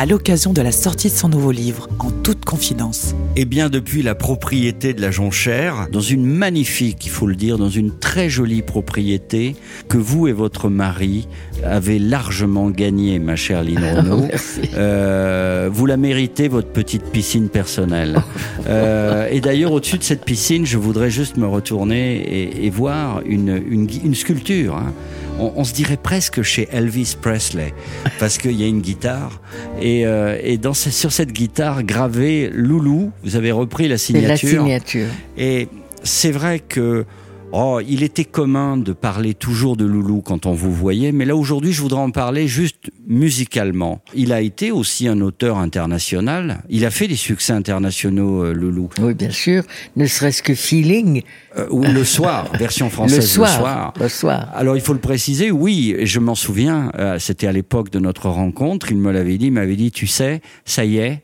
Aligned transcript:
à 0.00 0.06
l'occasion 0.06 0.54
de 0.54 0.62
la 0.62 0.72
sortie 0.72 1.10
de 1.10 1.14
son 1.14 1.28
nouveau 1.28 1.50
livre, 1.50 1.86
En 1.98 2.10
toute 2.10 2.46
confidence. 2.46 3.14
Eh 3.36 3.44
bien, 3.44 3.70
depuis 3.70 4.02
la 4.02 4.14
propriété 4.16 4.92
de 4.92 5.00
la 5.00 5.10
Jonchère, 5.12 5.86
dans 5.90 6.00
une 6.00 6.26
magnifique, 6.26 7.06
il 7.06 7.10
faut 7.10 7.26
le 7.28 7.36
dire, 7.36 7.58
dans 7.58 7.70
une 7.70 7.96
très 7.96 8.28
jolie 8.28 8.60
propriété 8.60 9.54
que 9.88 9.96
vous 9.96 10.26
et 10.26 10.32
votre 10.32 10.68
mari 10.68 11.28
avez 11.64 11.98
largement 11.98 12.70
gagnée, 12.70 13.18
ma 13.18 13.36
chère 13.36 13.62
Lynn 13.62 13.78
Renault. 13.82 14.28
Euh, 14.74 15.70
vous 15.72 15.86
la 15.86 15.96
méritez, 15.96 16.48
votre 16.48 16.68
petite 16.68 17.04
piscine 17.04 17.48
personnelle. 17.48 18.20
Euh, 18.68 19.28
et 19.30 19.40
d'ailleurs, 19.40 19.72
au-dessus 19.72 19.98
de 19.98 20.02
cette 20.02 20.24
piscine, 20.24 20.66
je 20.66 20.76
voudrais 20.76 21.10
juste 21.10 21.36
me 21.36 21.46
retourner 21.46 22.16
et, 22.16 22.66
et 22.66 22.70
voir 22.70 23.22
une, 23.24 23.62
une, 23.70 23.88
une 24.04 24.14
sculpture. 24.14 24.76
hein. 24.76 24.92
On, 25.38 25.52
on 25.56 25.64
se 25.64 25.72
dirait 25.72 25.96
presque 25.96 26.42
chez 26.42 26.68
Elvis 26.70 27.16
Presley, 27.18 27.72
parce 28.18 28.36
qu'il 28.36 28.60
y 28.60 28.64
a 28.64 28.66
une 28.66 28.82
guitare. 28.82 29.40
Et, 29.80 30.04
euh, 30.04 30.36
et 30.42 30.58
dans, 30.58 30.74
sur 30.74 31.12
cette 31.12 31.32
guitare 31.32 31.82
gravée 31.82 32.50
Loulou, 32.52 33.10
vous 33.22 33.36
avez 33.36 33.52
repris 33.52 33.88
la 33.88 33.98
C'est 33.98 34.12
la 34.14 34.36
signature. 34.36 34.62
signature. 34.62 35.08
Et 35.36 35.68
c'est 36.02 36.30
vrai 36.32 36.60
que 36.60 37.04
oh, 37.52 37.80
il 37.86 38.02
était 38.02 38.24
commun 38.24 38.76
de 38.76 38.92
parler 38.92 39.34
toujours 39.34 39.76
de 39.76 39.84
Loulou 39.84 40.20
quand 40.22 40.46
on 40.46 40.52
vous 40.52 40.72
voyait, 40.72 41.12
mais 41.12 41.24
là 41.24 41.36
aujourd'hui 41.36 41.72
je 41.72 41.80
voudrais 41.82 42.00
en 42.00 42.10
parler 42.10 42.46
juste 42.48 42.90
musicalement. 43.06 44.00
Il 44.14 44.32
a 44.32 44.40
été 44.40 44.70
aussi 44.70 45.08
un 45.08 45.20
auteur 45.20 45.58
international. 45.58 46.62
Il 46.70 46.84
a 46.84 46.90
fait 46.90 47.08
des 47.08 47.16
succès 47.16 47.52
internationaux, 47.52 48.44
euh, 48.44 48.52
Loulou. 48.52 48.88
Oui, 49.00 49.14
bien 49.14 49.30
sûr. 49.30 49.64
Ne 49.96 50.06
serait-ce 50.06 50.42
que 50.42 50.54
feeling. 50.54 51.22
Euh, 51.58 51.66
ou 51.70 51.82
le 51.82 52.04
soir, 52.04 52.50
version 52.58 52.88
française 52.88 53.18
le 53.18 53.22
soir. 53.22 53.92
Le 54.00 54.08
soir. 54.08 54.48
alors 54.54 54.76
il 54.76 54.82
faut 54.82 54.92
le 54.92 55.00
préciser, 55.00 55.50
oui, 55.50 55.94
et 55.98 56.06
je 56.06 56.20
m'en 56.20 56.36
souviens, 56.36 56.92
euh, 56.98 57.18
c'était 57.18 57.48
à 57.48 57.52
l'époque 57.52 57.90
de 57.90 57.98
notre 57.98 58.28
rencontre, 58.28 58.92
il 58.92 58.98
me 58.98 59.10
l'avait 59.10 59.36
dit, 59.36 59.46
il 59.46 59.52
m'avait 59.52 59.76
dit, 59.76 59.90
tu 59.90 60.06
sais, 60.06 60.40
ça 60.64 60.84
y 60.84 60.98
est, 60.98 61.22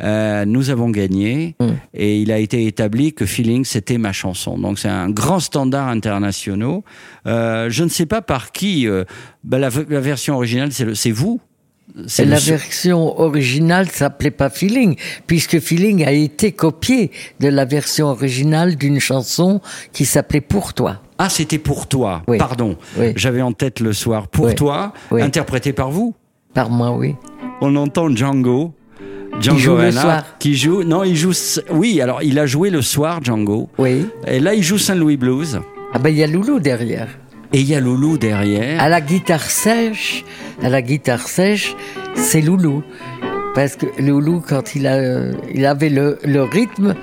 euh, 0.00 0.44
nous 0.44 0.70
avons 0.70 0.90
gagné, 0.90 1.54
Mm. 1.60 1.66
et 1.94 2.20
il 2.20 2.32
a 2.32 2.38
été 2.38 2.66
établi 2.66 3.12
que 3.12 3.26
Feeling, 3.26 3.64
c'était 3.64 3.98
ma 3.98 4.12
chanson. 4.12 4.58
Donc 4.58 4.78
c'est 4.78 4.88
un 4.88 5.10
grand 5.10 5.40
standard 5.40 5.88
international. 5.88 6.80
Euh, 7.26 7.68
je 7.70 7.84
ne 7.84 7.88
sais 7.88 8.06
pas 8.06 8.22
par 8.22 8.52
qui, 8.52 8.86
euh, 8.86 9.04
bah, 9.44 9.58
la, 9.58 9.70
la 9.88 10.00
version 10.00 10.36
originale, 10.36 10.70
c'est 10.72 11.10
vous 11.10 11.40
C'est 12.06 12.24
la 12.26 12.36
le 12.36 12.40
version 12.42 13.18
originale 13.20 13.88
s'appelait 13.88 14.30
pas 14.30 14.50
Feeling, 14.50 14.96
puisque 15.26 15.58
Feeling 15.58 16.04
a 16.04 16.12
été 16.12 16.52
copié 16.52 17.10
de 17.40 17.48
la 17.48 17.64
version 17.64 18.08
originale 18.08 18.76
d'une 18.76 19.00
chanson 19.00 19.60
qui 19.92 20.04
s'appelait 20.04 20.40
Pour 20.42 20.74
toi. 20.74 21.00
Ah, 21.18 21.28
c'était 21.28 21.58
pour 21.58 21.88
toi, 21.88 22.22
Oui. 22.28 22.38
pardon. 22.38 22.76
Oui. 22.98 23.12
J'avais 23.16 23.42
en 23.42 23.52
tête 23.52 23.80
le 23.80 23.92
soir. 23.92 24.28
Pour 24.28 24.46
Oui. 24.46 24.54
toi, 24.54 24.92
interprété 25.10 25.72
par 25.72 25.90
vous 25.90 26.14
Par 26.54 26.70
moi, 26.70 26.92
oui. 26.92 27.14
on 27.60 27.74
entend 27.74 28.14
Django. 28.14 28.72
Django 29.40 29.58
joue 29.58 29.76
le 29.76 29.90
soir. 29.92 30.24
Qui 30.38 30.56
joue. 30.56 30.82
Non, 30.82 31.04
il 31.04 31.16
joue. 31.16 31.32
Oui, 31.70 32.00
alors 32.00 32.22
il 32.22 32.38
a 32.38 32.46
joué 32.46 32.70
le 32.70 32.82
soir, 32.82 33.20
Django. 33.22 33.68
Oui. 33.78 34.06
Et 34.26 34.40
là, 34.40 34.54
il 34.54 34.62
joue 34.62 34.78
Saint-Louis 34.78 35.16
Blues. 35.16 35.60
Ah 35.94 35.98
ben, 35.98 36.10
il 36.10 36.16
y 36.16 36.22
a 36.22 36.26
Loulou 36.26 36.60
derrière. 36.60 37.08
Et 37.52 37.60
il 37.60 37.68
y 37.68 37.74
a 37.74 37.80
Loulou 37.80 38.18
derrière. 38.18 38.80
À 38.80 38.88
la 38.88 39.00
guitare 39.00 39.42
sèche, 39.42 40.24
à 40.62 40.68
la 40.68 40.82
guitare 40.82 41.26
sèche, 41.26 41.74
c'est 42.14 42.42
Loulou. 42.42 42.82
Parce 43.54 43.76
que 43.76 43.86
Loulou, 43.98 44.42
quand 44.46 44.74
il, 44.74 44.86
a, 44.86 45.30
il 45.54 45.64
avait 45.64 45.88
le, 45.88 46.18
le 46.24 46.42
rythme, 46.42 46.94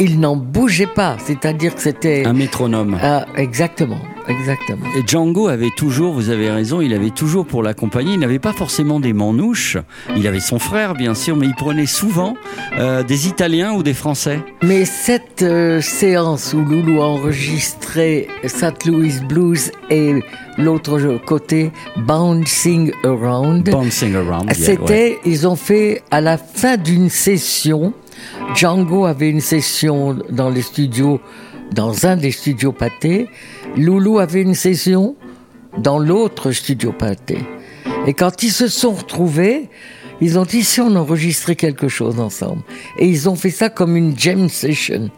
il 0.00 0.20
n'en 0.20 0.36
bougeait 0.36 0.86
pas. 0.86 1.16
C'est-à-dire 1.24 1.74
que 1.74 1.82
c'était... 1.82 2.24
Un 2.24 2.32
métronome. 2.32 2.98
Ah, 3.02 3.26
exactement, 3.36 4.00
exactement. 4.28 4.86
Et 4.96 5.02
Django 5.06 5.48
avait 5.48 5.70
toujours, 5.76 6.14
vous 6.14 6.30
avez 6.30 6.50
raison, 6.50 6.80
il 6.80 6.94
avait 6.94 7.10
toujours 7.10 7.46
pour 7.46 7.62
l'accompagner, 7.62 8.14
il 8.14 8.20
n'avait 8.20 8.38
pas 8.38 8.52
forcément 8.52 9.00
des 9.00 9.12
manouches, 9.12 9.76
il 10.16 10.26
avait 10.26 10.40
son 10.40 10.58
frère 10.58 10.94
bien 10.94 11.14
sûr, 11.14 11.36
mais 11.36 11.46
il 11.46 11.54
prenait 11.54 11.86
souvent 11.86 12.36
euh, 12.78 13.02
des 13.02 13.28
Italiens 13.28 13.72
ou 13.72 13.82
des 13.82 13.94
Français. 13.94 14.40
Mais 14.62 14.84
cette 14.84 15.42
euh, 15.42 15.80
séance 15.80 16.54
où 16.54 16.64
Loulou 16.64 17.00
a 17.00 17.06
enregistré 17.06 18.28
St. 18.44 18.84
Louis 18.86 19.14
Blues 19.28 19.70
et 19.90 20.14
l'autre 20.56 21.18
côté 21.24 21.72
Bouncing 21.96 22.92
Around, 23.04 23.70
Bouncing 23.70 24.14
around. 24.14 24.44
yeah, 24.46 24.54
c'était, 24.54 24.82
ouais. 24.92 25.18
ils 25.24 25.46
ont 25.46 25.56
fait 25.56 26.02
à 26.10 26.20
la 26.20 26.36
fin 26.36 26.76
d'une 26.76 27.08
session, 27.08 27.92
Django 28.54 29.04
avait 29.04 29.30
une 29.30 29.40
session 29.40 30.16
dans 30.30 30.50
les 30.50 30.62
studios, 30.62 31.20
dans 31.72 32.06
un 32.06 32.16
des 32.16 32.30
studios 32.30 32.72
pâtés, 32.72 33.28
Loulou 33.76 34.18
avait 34.18 34.42
une 34.42 34.54
session 34.54 35.16
dans 35.78 35.98
l'autre 35.98 36.52
studio 36.52 36.92
pâté. 36.92 37.38
Et 38.06 38.14
quand 38.14 38.42
ils 38.42 38.50
se 38.50 38.68
sont 38.68 38.92
retrouvés, 38.92 39.68
ils 40.20 40.38
ont 40.38 40.44
dit 40.44 40.64
si 40.64 40.80
on 40.80 40.96
enregistrait 40.96 41.56
quelque 41.56 41.88
chose 41.88 42.18
ensemble. 42.18 42.62
Et 42.98 43.06
ils 43.06 43.28
ont 43.28 43.36
fait 43.36 43.50
ça 43.50 43.68
comme 43.68 43.96
une 43.96 44.18
jam 44.18 44.48
session. 44.48 45.10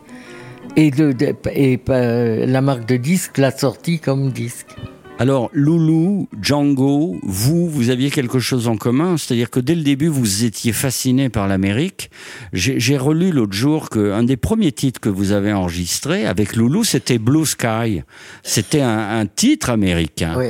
Et 0.76 0.90
euh, 0.98 2.46
la 2.46 2.60
marque 2.60 2.86
de 2.86 2.96
disque 2.96 3.38
l'a 3.38 3.50
sorti 3.50 3.98
comme 3.98 4.30
disque. 4.30 4.76
Alors, 5.20 5.50
Loulou, 5.52 6.30
Django, 6.40 7.18
vous, 7.22 7.68
vous 7.68 7.90
aviez 7.90 8.10
quelque 8.10 8.38
chose 8.38 8.68
en 8.68 8.78
commun, 8.78 9.18
c'est-à-dire 9.18 9.50
que 9.50 9.60
dès 9.60 9.74
le 9.74 9.82
début, 9.82 10.06
vous 10.06 10.44
étiez 10.44 10.72
fasciné 10.72 11.28
par 11.28 11.46
l'Amérique. 11.46 12.10
J'ai 12.54 12.96
relu 12.96 13.30
l'autre 13.30 13.52
jour 13.52 13.90
qu'un 13.90 14.22
des 14.22 14.38
premiers 14.38 14.72
titres 14.72 14.98
que 14.98 15.10
vous 15.10 15.32
avez 15.32 15.52
enregistré 15.52 16.24
avec 16.24 16.56
Loulou, 16.56 16.84
c'était 16.84 17.18
Blue 17.18 17.44
Sky. 17.44 18.00
C'était 18.42 18.80
un, 18.80 19.20
un 19.20 19.26
titre 19.26 19.68
américain. 19.68 20.36
Oui. 20.38 20.46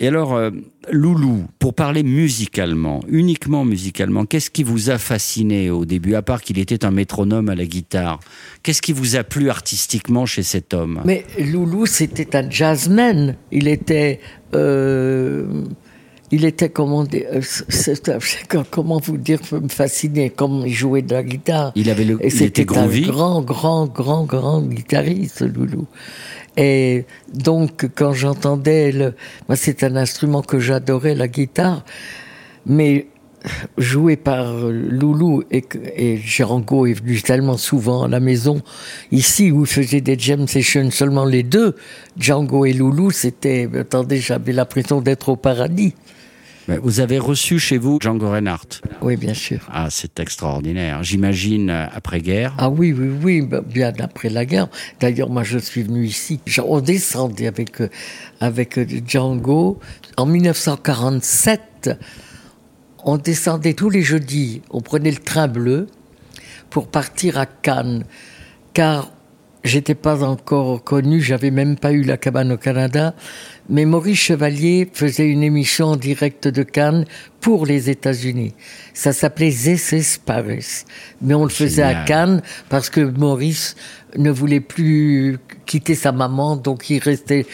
Et 0.00 0.08
alors, 0.08 0.34
euh, 0.34 0.50
Loulou, 0.92 1.44
pour 1.58 1.74
parler 1.74 2.02
musicalement, 2.02 3.00
uniquement 3.08 3.64
musicalement, 3.64 4.24
qu'est-ce 4.26 4.50
qui 4.50 4.62
vous 4.62 4.90
a 4.90 4.98
fasciné 4.98 5.70
au 5.70 5.84
début, 5.84 6.14
à 6.14 6.22
part 6.22 6.42
qu'il 6.42 6.58
était 6.58 6.84
un 6.84 6.90
métronome 6.90 7.48
à 7.48 7.54
la 7.54 7.64
guitare? 7.64 8.20
Qu'est-ce 8.62 8.82
qui 8.82 8.92
vous 8.92 9.16
a 9.16 9.24
plu 9.24 9.50
artistiquement 9.50 10.26
chez 10.26 10.42
cet 10.42 10.74
homme? 10.74 11.00
Mais 11.04 11.24
Loulou, 11.38 11.86
c'était 11.86 12.36
un 12.36 12.48
jazzman. 12.50 13.36
Il 13.52 13.68
était. 13.68 14.20
euh, 14.54 15.64
il 16.32 16.44
était, 16.44 16.68
comment 16.68 17.02
dire, 17.04 17.26
euh, 17.32 18.62
comment 18.70 19.00
vous 19.00 19.16
dire, 19.16 19.40
me 19.50 19.68
fasciner, 19.68 20.30
comme 20.30 20.62
il 20.64 20.72
jouait 20.72 21.02
de 21.02 21.12
la 21.12 21.24
guitare. 21.24 21.72
Il 21.74 21.90
avait 21.90 22.04
le, 22.04 22.24
Et 22.24 22.28
il 22.28 22.42
était 22.42 22.62
c'était 22.62 22.78
un 22.78 22.86
grand, 22.86 23.42
grand, 23.42 23.86
grand, 23.86 24.24
grand 24.24 24.62
guitariste, 24.62 25.42
Loulou. 25.42 25.86
Et 26.56 27.04
donc, 27.32 27.88
quand 27.94 28.12
j'entendais 28.12 28.92
le, 28.92 29.14
moi, 29.48 29.56
c'est 29.56 29.84
un 29.84 29.96
instrument 29.96 30.42
que 30.42 30.58
j'adorais, 30.58 31.14
la 31.14 31.28
guitare, 31.28 31.84
mais 32.66 33.06
joué 33.78 34.16
par 34.16 34.52
Loulou 34.54 35.42
et, 35.50 35.64
et 35.96 36.14
est 36.14 36.92
venu 36.92 37.22
tellement 37.22 37.56
souvent 37.56 38.04
à 38.04 38.08
la 38.08 38.20
maison 38.20 38.60
ici 39.12 39.50
où 39.50 39.62
il 39.62 39.66
faisait 39.66 40.00
des 40.00 40.18
jam 40.18 40.46
sessions 40.46 40.90
seulement 40.90 41.24
les 41.24 41.42
deux, 41.42 41.74
Django 42.18 42.64
et 42.64 42.72
Loulou, 42.72 43.10
c'était, 43.10 43.68
attendez, 43.78 44.18
j'avais 44.18 44.52
l'impression 44.52 45.00
d'être 45.00 45.30
au 45.30 45.36
paradis. 45.36 45.94
Vous 46.68 47.00
avez 47.00 47.18
reçu 47.18 47.58
chez 47.58 47.78
vous 47.78 47.98
Django 48.00 48.30
Reinhardt. 48.30 48.80
Oui, 49.02 49.16
bien 49.16 49.34
sûr. 49.34 49.60
Ah, 49.72 49.88
c'est 49.90 50.20
extraordinaire. 50.20 51.02
J'imagine 51.02 51.70
euh, 51.70 51.86
après-guerre. 51.92 52.54
Ah 52.58 52.70
oui, 52.70 52.92
oui, 52.92 53.08
oui, 53.22 53.40
bah, 53.42 53.60
bien 53.60 53.92
après 53.98 54.28
la 54.28 54.44
guerre. 54.44 54.68
D'ailleurs, 55.00 55.30
moi, 55.30 55.42
je 55.42 55.58
suis 55.58 55.82
venu 55.82 56.04
ici. 56.04 56.40
On 56.64 56.80
descendait 56.80 57.46
avec, 57.46 57.80
euh, 57.80 57.88
avec 58.40 58.78
euh, 58.78 58.86
Django. 59.06 59.80
En 60.16 60.26
1947, 60.26 61.90
on 63.04 63.16
descendait 63.16 63.74
tous 63.74 63.90
les 63.90 64.02
jeudis. 64.02 64.62
On 64.70 64.80
prenait 64.80 65.10
le 65.10 65.18
train 65.18 65.48
bleu 65.48 65.88
pour 66.68 66.88
partir 66.88 67.38
à 67.38 67.46
Cannes. 67.46 68.04
Car 68.74 69.10
j'étais 69.64 69.94
pas 69.94 70.22
encore 70.24 70.82
connu, 70.82 71.20
j'avais 71.20 71.50
même 71.50 71.76
pas 71.76 71.92
eu 71.92 72.02
la 72.02 72.16
cabane 72.16 72.52
au 72.52 72.56
Canada. 72.56 73.14
Mais 73.68 73.84
Maurice 73.84 74.18
Chevalier 74.18 74.88
faisait 74.92 75.28
une 75.28 75.42
émission 75.42 75.88
en 75.88 75.96
direct 75.96 76.48
de 76.48 76.62
Cannes 76.62 77.04
pour 77.40 77.66
les 77.66 77.88
États-Unis. 77.90 78.54
Ça 78.94 79.12
s'appelait 79.12 79.48
is 79.50 80.18
Paris. 80.24 80.84
Mais 81.22 81.34
on 81.34 81.44
le 81.44 81.50
faisait 81.50 81.82
à. 81.82 82.04
Cannes 82.04 82.42
parce 82.68 82.90
que 82.90 83.00
Maurice 83.00 83.76
ne 84.16 84.30
voulait 84.30 84.60
plus 84.60 85.38
quitter 85.66 85.94
sa 85.94 86.12
maman, 86.12 86.56
donc 86.56 86.90
il 86.90 86.98
restait, 86.98 87.46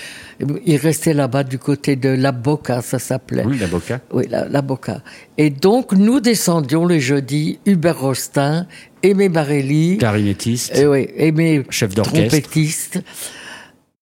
il 0.65 0.77
restait 0.77 1.13
là-bas 1.13 1.45
du 1.45 1.59
côté 1.59 1.97
de 1.97 2.09
La 2.09 2.33
Boca, 2.33 2.81
ça 2.81 2.99
s'appelait. 2.99 3.45
Oui, 3.45 3.59
l'avocat. 3.59 4.01
Oui, 4.13 4.25
la, 4.31 4.49
la 4.49 4.63
Boca. 4.63 5.03
Et 5.37 5.51
donc, 5.51 5.93
nous 5.93 6.21
descendions 6.21 6.87
le 6.87 6.99
jeudi, 6.99 7.59
Hubert 7.67 8.01
Rostin, 8.01 8.67
Aimé 9.03 9.29
Barelli, 9.29 9.99
Clarinettiste. 9.99 10.75
et 10.77 10.87
oui, 10.87 11.09
Aimé 11.17 11.65
Chef 11.71 11.95
d'orchestre. 11.95 12.29
trompettiste, 12.29 13.01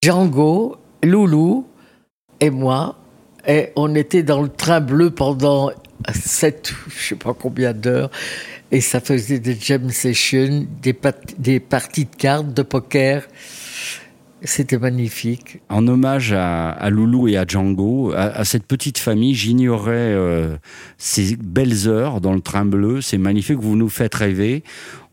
Django, 0.03 0.77
Loulou 1.03 1.67
et 2.41 2.51
moi. 2.51 2.97
Et 3.47 3.71
on 3.77 3.95
était 3.95 4.23
dans 4.23 4.43
le 4.43 4.49
train 4.49 4.81
bleu 4.81 5.11
pendant 5.11 5.71
sept, 6.13 6.73
je 6.89 7.09
sais 7.09 7.15
pas 7.15 7.35
combien 7.35 7.73
d'heures. 7.73 8.11
Et 8.71 8.81
ça 8.81 9.01
faisait 9.01 9.39
des 9.39 9.57
jam 9.59 9.91
sessions, 9.91 10.67
des, 10.83 10.97
des 11.39 11.61
parties 11.61 12.07
de 12.07 12.17
cartes, 12.17 12.53
de 12.53 12.63
poker. 12.63 13.23
C'était 14.47 14.79
magnifique. 14.79 15.61
En 15.71 15.89
hommage 15.89 16.33
à, 16.33 16.69
à 16.69 16.91
Loulou 16.91 17.29
et 17.29 17.39
à 17.39 17.47
Django, 17.47 18.13
à, 18.13 18.25
à 18.25 18.45
cette 18.45 18.67
petite 18.67 18.99
famille, 18.99 19.35
j'ignorais 19.35 19.93
euh, 19.95 20.57
ces 20.99 21.37
belles 21.37 21.89
heures 21.89 22.21
dans 22.21 22.35
le 22.35 22.43
train 22.43 22.67
bleu. 22.67 23.01
C'est 23.01 23.17
magnifique, 23.17 23.59
vous 23.59 23.75
nous 23.75 23.89
faites 23.89 24.15
rêver. 24.15 24.63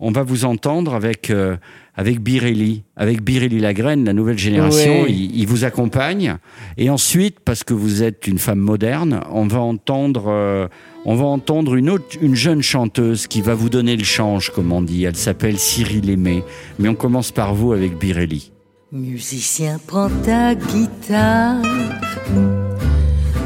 On 0.02 0.12
va 0.12 0.24
vous 0.24 0.44
entendre 0.44 0.94
avec, 0.96 1.30
euh, 1.30 1.56
avec 1.96 2.20
Birelli, 2.20 2.84
avec 2.98 3.22
Birelli 3.22 3.60
Lagraine, 3.60 4.04
la 4.04 4.12
nouvelle 4.12 4.38
génération. 4.38 5.04
Ouais. 5.04 5.12
Il, 5.12 5.40
il 5.40 5.48
vous 5.48 5.64
accompagne. 5.64 6.36
Et 6.78 6.90
ensuite, 6.90 7.40
parce 7.40 7.64
que 7.64 7.74
vous 7.74 8.04
êtes 8.04 8.28
une 8.28 8.38
femme 8.38 8.60
moderne, 8.60 9.22
on 9.32 9.48
va 9.48 9.60
entendre, 9.60 10.26
euh, 10.28 10.68
on 11.06 11.16
va 11.16 11.26
entendre 11.26 11.76
une, 11.76 11.90
autre, 11.90 12.18
une 12.22 12.36
jeune 12.36 12.62
chanteuse 12.62 13.28
qui 13.28 13.42
va 13.42 13.56
vous 13.56 13.70
donner 13.70 13.96
le 13.96 14.04
change, 14.04 14.50
comme 14.50 14.74
on 14.74 14.82
dit. 14.82 15.06
Elle 15.06 15.16
s'appelle 15.16 15.58
Cyril 15.58 16.10
Aimé. 16.10 16.44
Mais 16.80 16.90
on 16.90 16.96
commence 16.96 17.32
par 17.32 17.56
vous 17.56 17.72
avec 17.72 17.98
Birelli. 17.98 18.52
Musicien, 18.94 19.80
prends 19.88 20.10
ta 20.10 20.54
guitare. 20.54 21.62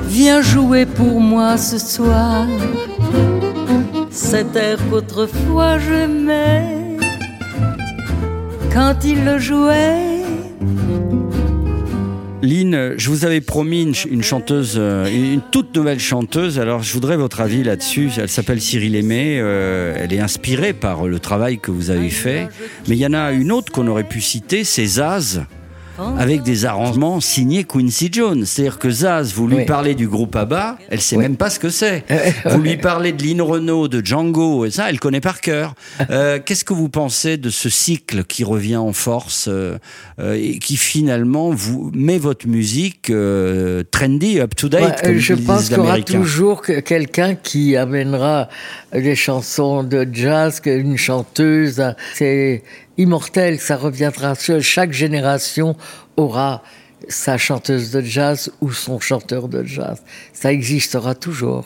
Viens 0.08 0.42
jouer 0.42 0.88
pour 0.88 1.22
moi 1.22 1.56
ce 1.60 1.78
soir. 1.78 2.48
Cet 4.10 4.56
air 4.56 4.80
qu'autrefois 4.90 5.78
j'aimais. 5.78 6.98
Quand 8.74 8.96
il 9.04 9.24
le 9.24 9.38
jouait, 9.38 10.15
Lynn, 12.46 12.94
je 12.98 13.10
vous 13.10 13.26
avais 13.26 13.42
promis 13.42 13.82
une, 13.84 13.94
ch- 13.96 14.08
une 14.10 14.24
chanteuse, 14.24 14.76
euh, 14.78 15.08
une 15.08 15.42
toute 15.52 15.76
nouvelle 15.76 16.00
chanteuse. 16.00 16.60
Alors, 16.60 16.84
je 16.84 16.94
voudrais 16.94 17.18
votre 17.18 17.42
avis 17.42 17.64
là-dessus. 17.64 18.10
Elle 18.18 18.30
s'appelle 18.30 18.62
Cyril 18.62 18.96
Aimé. 18.96 19.38
euh, 19.40 19.96
elle 20.00 20.14
est 20.14 20.20
inspirée 20.20 20.74
par 20.74 21.08
le 21.08 21.20
travail 21.20 21.60
que 21.60 21.72
vous 21.72 21.90
avez 21.90 22.10
fait. 22.10 22.48
Mais 22.88 22.96
il 22.96 23.00
y 23.00 23.06
en 23.06 23.14
a 23.14 23.32
une 23.32 23.52
autre 23.52 23.72
qu'on 23.72 23.88
aurait 23.88 24.04
pu 24.08 24.22
citer, 24.22 24.64
c'est 24.64 24.86
Zaz, 24.86 25.42
avec 26.18 26.44
des 26.44 26.66
arrangements 26.66 27.20
signés 27.22 27.64
Quincy 27.64 28.10
Jones. 28.12 28.46
C'est-à-dire 28.46 28.80
que 28.80 28.90
Zaz, 28.90 29.34
vous 29.34 29.48
lui 29.48 29.58
Oui. 29.58 29.66
parlez 29.66 29.96
du 29.96 30.08
groupe 30.08 30.36
ABBA, 30.36 30.78
elle 30.90 31.02
sait 31.02 31.16
Oui. 31.16 31.24
même 31.24 31.38
pas 31.38 31.50
ce 31.50 31.60
que 31.60 31.70
c'est. 31.70 32.04
vous 32.46 32.62
lui 32.62 32.78
parlez 32.78 33.12
de 33.14 33.24
Lynn 33.24 33.42
Renault, 33.42 33.88
de 33.88 34.06
Django, 34.06 34.66
et 34.66 34.72
ça, 34.72 34.90
elle 34.90 35.00
connaît 35.00 35.22
par 35.22 35.42
cœur. 35.42 35.74
Euh, 36.12 36.40
Qu'est-ce 36.44 36.64
que 36.66 36.74
vous 36.74 36.90
pensez 36.90 37.38
de 37.38 37.50
ce 37.50 37.68
cycle 37.70 38.24
qui 38.26 38.44
revient 38.44 38.76
en 38.78 38.94
force 38.94 39.48
euh, 39.50 39.78
euh, 40.20 40.34
et 40.40 40.60
qui 40.60 40.78
finalement 40.78 41.50
vous 41.50 41.90
met 41.96 42.18
votre 42.18 42.48
musique 42.48 43.10
euh, 43.10 43.84
trendy, 43.90 44.40
up 44.40 44.56
to 44.56 44.70
date, 44.70 45.02
comme 45.04 45.18
je 45.18 45.34
pense 45.34 45.68
qu'il 45.70 45.78
y 45.78 45.80
aura 45.80 46.00
toujours 46.02 46.62
que- 46.62 46.80
quelqu'un 46.82 47.36
qui 47.36 47.76
amènera 47.76 48.50
des 48.94 49.16
chansons 49.16 49.84
de 49.84 50.08
jazz, 50.12 50.62
une 50.66 50.98
chanteuse. 50.98 51.80
hein. 51.80 51.96
C'est 52.14 52.64
immortel, 52.98 53.60
ça 53.60 53.78
reviendra. 53.78 54.36
Sur- 54.36 54.62
Chaque 54.62 54.92
génération 54.94 55.76
aura 56.18 56.62
sa 57.08 57.38
chanteuse 57.38 57.92
de 57.92 58.02
jazz 58.02 58.52
ou 58.62 58.72
son 58.72 59.00
chanteur 59.00 59.48
de 59.48 59.64
jazz. 59.64 60.02
Ça 60.34 60.52
existera 60.52 61.14
toujours. 61.16 61.66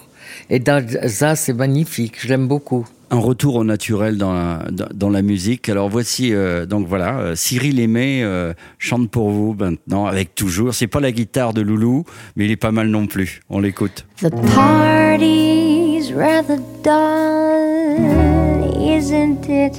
Et 0.49 0.59
dans 0.59 0.85
ça, 1.07 1.35
c'est 1.35 1.53
magnifique. 1.53 2.15
Je 2.19 2.27
l'aime 2.27 2.47
beaucoup. 2.47 2.85
Un 3.11 3.17
retour 3.19 3.55
au 3.55 3.63
naturel 3.63 4.17
dans 4.17 4.33
la, 4.33 4.65
dans, 4.69 4.87
dans 4.93 5.09
la 5.09 5.23
musique. 5.23 5.67
Alors 5.69 5.89
voici, 5.89 6.31
euh, 6.31 6.67
donc 6.67 6.87
voilà, 6.87 7.17
euh, 7.19 7.35
Cyril 7.35 7.79
Aimé 7.79 8.21
euh, 8.23 8.53
chante 8.77 9.09
pour 9.09 9.31
vous 9.31 9.55
maintenant, 9.57 10.05
avec 10.05 10.35
toujours. 10.35 10.75
C'est 10.75 10.85
pas 10.85 10.99
la 10.99 11.11
guitare 11.11 11.53
de 11.53 11.61
Loulou, 11.61 12.03
mais 12.35 12.45
il 12.45 12.51
est 12.51 12.55
pas 12.55 12.71
mal 12.71 12.89
non 12.89 13.07
plus. 13.07 13.41
On 13.49 13.59
l'écoute. 13.59 14.05
The 14.21 14.29
party's 14.53 16.11
rather 16.13 16.59
dull, 16.83 18.79
isn't 18.79 19.47
it? 19.49 19.73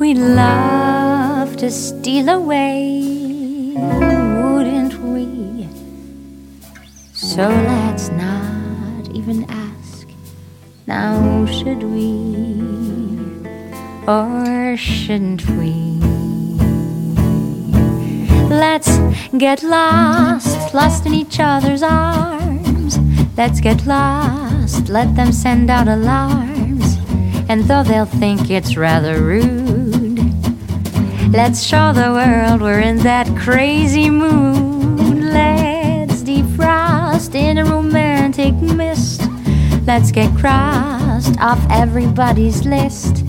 We'd 0.00 0.16
love 0.16 1.58
to 1.58 1.70
steal 1.70 2.30
away, 2.30 3.74
wouldn't 3.76 4.94
we? 4.94 5.68
So 7.12 7.50
let's 7.50 8.08
not 8.08 9.14
even 9.14 9.44
ask, 9.50 10.08
now 10.86 11.44
should 11.44 11.82
we? 11.82 12.16
Or 14.08 14.74
shouldn't 14.78 15.46
we? 15.50 16.00
Let's 18.48 18.96
get 19.36 19.62
lost, 19.62 20.72
lost 20.72 21.04
in 21.04 21.12
each 21.12 21.38
other's 21.40 21.82
arms. 21.82 22.98
Let's 23.36 23.60
get 23.60 23.84
lost, 23.84 24.88
let 24.88 25.14
them 25.14 25.30
send 25.30 25.68
out 25.68 25.88
alarms. 25.88 26.96
And 27.50 27.64
though 27.64 27.82
they'll 27.82 28.06
think 28.06 28.50
it's 28.50 28.78
rather 28.78 29.22
rude, 29.22 29.59
let's 31.30 31.62
show 31.62 31.92
the 31.92 32.10
world 32.12 32.60
we're 32.60 32.80
in 32.80 32.98
that 32.98 33.26
crazy 33.36 34.10
mood. 34.10 34.98
Let's 35.16 36.22
defrost 36.22 37.34
in 37.34 37.58
a 37.58 37.64
romantic 37.64 38.54
mist. 38.54 39.22
Let's 39.86 40.10
get 40.10 40.34
crossed 40.36 41.38
off 41.40 41.64
everybody's 41.70 42.66
list 42.66 43.24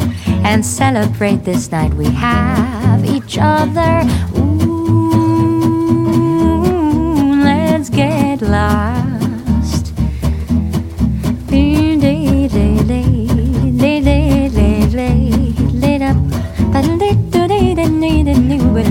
and 0.45 0.65
celebrate 0.65 1.43
this 1.43 1.71
night 1.71 1.93
we 1.93 2.05
have 2.05 3.05
each 3.05 3.37
other. 3.39 4.01
Ooh, 4.35 5.61
let's 7.43 7.89
get 7.89 8.41
lost. 8.41 9.00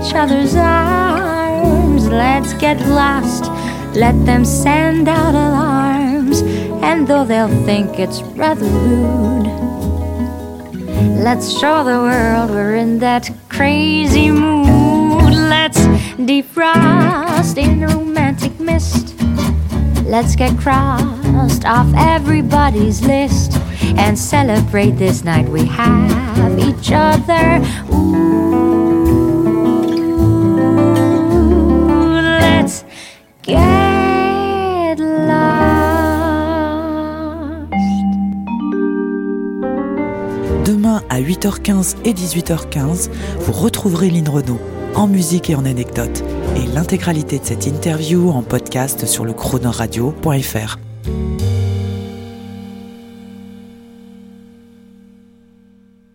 each 0.00 0.14
other's 0.14 0.54
arms. 0.54 2.06
Let's 2.08 2.54
get 2.54 2.78
lost, 2.86 3.50
let 3.94 4.14
them 4.24 4.44
send 4.44 5.08
out 5.08 5.34
alarms. 5.34 6.42
And 6.82 7.06
though 7.06 7.24
they'll 7.24 7.64
think 7.64 7.98
it's 7.98 8.22
rather 8.22 8.66
rude, 8.66 9.46
let's 11.22 11.58
show 11.58 11.82
the 11.84 11.98
world 12.00 12.50
we're 12.50 12.76
in 12.76 12.98
that 13.00 13.30
crazy 13.48 14.30
mood. 14.30 15.34
Let's 15.34 15.80
defrost 16.18 17.58
in 17.58 17.80
romantic 17.80 18.58
mist. 18.60 19.14
Let's 20.04 20.36
get 20.36 20.56
crossed 20.58 21.64
off 21.64 21.92
everybody's 21.96 23.02
list 23.02 23.56
and 23.96 24.16
celebrate 24.16 24.92
this 24.92 25.24
night 25.24 25.48
we 25.48 25.64
have 25.64 26.58
each 26.60 26.92
other. 26.92 27.60
Ooh, 27.92 28.85
8h15 41.10 41.96
et 42.04 42.12
18h15, 42.12 43.10
vous 43.40 43.52
retrouverez 43.52 44.10
Lynn 44.10 44.28
Renault 44.28 44.60
en 44.94 45.06
musique 45.06 45.50
et 45.50 45.54
en 45.54 45.64
anecdotes, 45.66 46.24
et 46.56 46.66
l'intégralité 46.74 47.38
de 47.38 47.44
cette 47.44 47.66
interview 47.66 48.30
en 48.30 48.42
podcast 48.42 49.06
sur 49.06 49.24
le 49.24 49.34
chronoradio.fr. 49.34 50.78